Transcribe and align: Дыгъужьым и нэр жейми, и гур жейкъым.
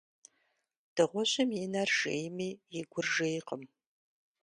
Дыгъужьым 0.95 1.49
и 1.61 1.65
нэр 1.73 1.89
жейми, 1.99 2.49
и 2.77 2.79
гур 2.91 3.05
жейкъым. 3.15 3.63